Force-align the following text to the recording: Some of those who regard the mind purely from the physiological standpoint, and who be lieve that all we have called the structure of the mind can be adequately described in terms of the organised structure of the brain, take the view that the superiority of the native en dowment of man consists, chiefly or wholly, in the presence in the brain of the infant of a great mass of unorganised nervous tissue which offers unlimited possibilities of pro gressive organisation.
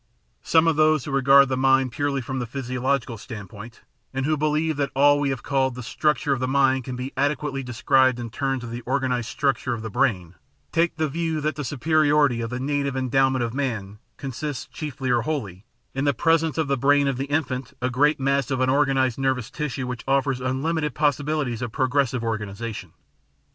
Some 0.41 0.67
of 0.67 0.77
those 0.77 1.05
who 1.05 1.11
regard 1.11 1.47
the 1.47 1.55
mind 1.55 1.91
purely 1.91 2.21
from 2.21 2.39
the 2.39 2.47
physiological 2.47 3.19
standpoint, 3.19 3.81
and 4.15 4.25
who 4.25 4.35
be 4.35 4.47
lieve 4.47 4.77
that 4.77 4.89
all 4.95 5.19
we 5.19 5.29
have 5.29 5.43
called 5.43 5.75
the 5.75 5.83
structure 5.83 6.33
of 6.33 6.39
the 6.39 6.47
mind 6.47 6.85
can 6.85 6.95
be 6.95 7.13
adequately 7.15 7.61
described 7.61 8.17
in 8.19 8.31
terms 8.31 8.63
of 8.63 8.71
the 8.71 8.81
organised 8.87 9.29
structure 9.29 9.75
of 9.75 9.83
the 9.83 9.91
brain, 9.91 10.33
take 10.71 10.95
the 10.95 11.07
view 11.07 11.39
that 11.41 11.55
the 11.55 11.63
superiority 11.63 12.41
of 12.41 12.49
the 12.49 12.59
native 12.59 12.95
en 12.95 13.09
dowment 13.11 13.43
of 13.43 13.53
man 13.53 13.99
consists, 14.17 14.65
chiefly 14.65 15.11
or 15.11 15.21
wholly, 15.21 15.65
in 15.93 16.05
the 16.05 16.15
presence 16.15 16.57
in 16.57 16.65
the 16.65 16.77
brain 16.77 17.07
of 17.07 17.17
the 17.17 17.25
infant 17.25 17.73
of 17.73 17.89
a 17.89 17.89
great 17.91 18.19
mass 18.19 18.49
of 18.49 18.59
unorganised 18.59 19.19
nervous 19.19 19.51
tissue 19.51 19.85
which 19.85 20.03
offers 20.07 20.41
unlimited 20.41 20.95
possibilities 20.95 21.61
of 21.61 21.71
pro 21.71 21.87
gressive 21.87 22.23
organisation. 22.23 22.93